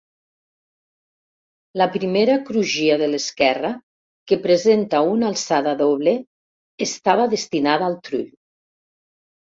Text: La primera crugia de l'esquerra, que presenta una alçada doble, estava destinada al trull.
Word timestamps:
La 1.81 1.87
primera 1.95 2.37
crugia 2.47 2.95
de 3.03 3.09
l'esquerra, 3.11 3.71
que 4.31 4.39
presenta 4.47 5.03
una 5.13 5.31
alçada 5.33 5.77
doble, 5.83 6.17
estava 6.89 7.31
destinada 7.37 7.89
al 7.91 7.99
trull. 8.09 8.29